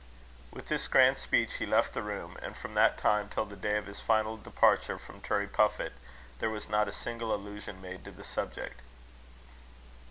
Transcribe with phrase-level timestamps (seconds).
[0.51, 3.77] With this grand speech he left the room, and from that time till the day
[3.77, 5.93] of his final departure from Turriepuffit,
[6.39, 8.81] there was not a single allusion made to the subject.